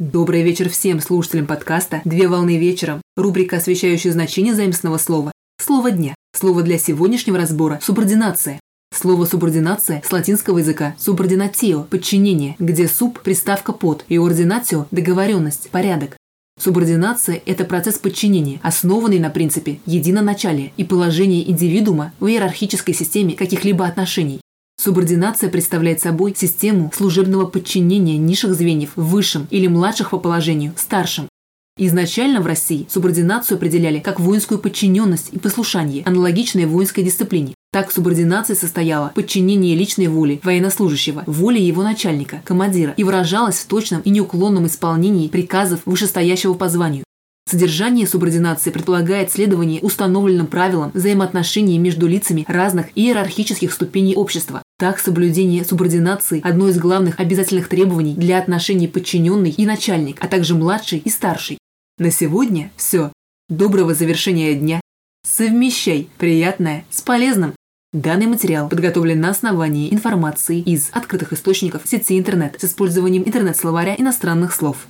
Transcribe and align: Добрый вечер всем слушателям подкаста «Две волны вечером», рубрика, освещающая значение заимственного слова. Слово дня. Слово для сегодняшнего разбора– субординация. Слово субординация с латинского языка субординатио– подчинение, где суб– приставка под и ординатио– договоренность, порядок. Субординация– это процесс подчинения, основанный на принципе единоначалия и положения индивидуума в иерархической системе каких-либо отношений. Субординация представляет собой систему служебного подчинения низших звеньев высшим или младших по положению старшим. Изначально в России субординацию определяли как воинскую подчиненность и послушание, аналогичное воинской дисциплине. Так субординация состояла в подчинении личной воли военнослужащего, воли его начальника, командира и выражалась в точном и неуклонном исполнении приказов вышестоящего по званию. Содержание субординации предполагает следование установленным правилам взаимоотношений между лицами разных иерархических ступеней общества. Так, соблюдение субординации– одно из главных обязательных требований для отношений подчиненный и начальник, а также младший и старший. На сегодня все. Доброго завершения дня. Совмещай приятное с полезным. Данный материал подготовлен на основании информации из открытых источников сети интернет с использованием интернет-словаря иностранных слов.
Добрый 0.00 0.42
вечер 0.42 0.68
всем 0.68 1.00
слушателям 1.00 1.46
подкаста 1.46 2.02
«Две 2.04 2.26
волны 2.26 2.58
вечером», 2.58 3.00
рубрика, 3.16 3.58
освещающая 3.58 4.10
значение 4.10 4.52
заимственного 4.52 4.98
слова. 4.98 5.30
Слово 5.62 5.92
дня. 5.92 6.16
Слово 6.36 6.62
для 6.64 6.78
сегодняшнего 6.78 7.38
разбора– 7.38 7.78
субординация. 7.82 8.58
Слово 8.92 9.24
субординация 9.24 10.02
с 10.04 10.10
латинского 10.10 10.58
языка 10.58 10.96
субординатио– 10.98 11.84
подчинение, 11.90 12.56
где 12.58 12.88
суб– 12.88 13.20
приставка 13.22 13.72
под 13.72 14.04
и 14.08 14.18
ординатио– 14.18 14.86
договоренность, 14.90 15.70
порядок. 15.70 16.16
Субординация– 16.60 17.40
это 17.46 17.64
процесс 17.64 17.96
подчинения, 17.98 18.58
основанный 18.64 19.20
на 19.20 19.30
принципе 19.30 19.78
единоначалия 19.86 20.72
и 20.76 20.82
положения 20.82 21.48
индивидуума 21.48 22.12
в 22.18 22.26
иерархической 22.26 22.94
системе 22.94 23.34
каких-либо 23.34 23.86
отношений. 23.86 24.40
Субординация 24.84 25.48
представляет 25.48 26.02
собой 26.02 26.34
систему 26.36 26.92
служебного 26.94 27.46
подчинения 27.46 28.18
низших 28.18 28.52
звеньев 28.52 28.90
высшим 28.96 29.48
или 29.48 29.66
младших 29.66 30.10
по 30.10 30.18
положению 30.18 30.74
старшим. 30.76 31.26
Изначально 31.78 32.42
в 32.42 32.46
России 32.46 32.86
субординацию 32.90 33.56
определяли 33.56 33.98
как 33.98 34.20
воинскую 34.20 34.58
подчиненность 34.58 35.30
и 35.32 35.38
послушание, 35.38 36.04
аналогичное 36.04 36.66
воинской 36.66 37.02
дисциплине. 37.02 37.54
Так 37.72 37.90
субординация 37.92 38.56
состояла 38.56 39.08
в 39.08 39.14
подчинении 39.14 39.74
личной 39.74 40.08
воли 40.08 40.38
военнослужащего, 40.42 41.24
воли 41.26 41.60
его 41.60 41.82
начальника, 41.82 42.42
командира 42.44 42.92
и 42.98 43.04
выражалась 43.04 43.60
в 43.60 43.66
точном 43.66 44.02
и 44.02 44.10
неуклонном 44.10 44.66
исполнении 44.66 45.28
приказов 45.28 45.80
вышестоящего 45.86 46.52
по 46.52 46.68
званию. 46.68 47.04
Содержание 47.46 48.06
субординации 48.06 48.70
предполагает 48.70 49.30
следование 49.30 49.80
установленным 49.80 50.46
правилам 50.46 50.90
взаимоотношений 50.94 51.78
между 51.78 52.06
лицами 52.06 52.44
разных 52.48 52.86
иерархических 52.94 53.72
ступеней 53.72 54.16
общества. 54.16 54.62
Так, 54.84 54.98
соблюдение 54.98 55.64
субординации– 55.64 56.42
одно 56.44 56.68
из 56.68 56.78
главных 56.78 57.18
обязательных 57.18 57.68
требований 57.68 58.12
для 58.12 58.38
отношений 58.38 58.86
подчиненный 58.86 59.48
и 59.48 59.64
начальник, 59.64 60.22
а 60.22 60.28
также 60.28 60.54
младший 60.54 60.98
и 60.98 61.08
старший. 61.08 61.56
На 61.96 62.10
сегодня 62.10 62.70
все. 62.76 63.10
Доброго 63.48 63.94
завершения 63.94 64.54
дня. 64.54 64.82
Совмещай 65.26 66.10
приятное 66.18 66.84
с 66.90 67.00
полезным. 67.00 67.54
Данный 67.94 68.26
материал 68.26 68.68
подготовлен 68.68 69.22
на 69.22 69.30
основании 69.30 69.90
информации 69.90 70.60
из 70.60 70.90
открытых 70.92 71.32
источников 71.32 71.84
сети 71.86 72.18
интернет 72.18 72.60
с 72.60 72.64
использованием 72.64 73.22
интернет-словаря 73.24 73.94
иностранных 73.96 74.52
слов. 74.52 74.86